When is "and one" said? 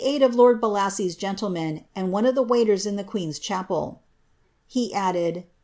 1.95-2.25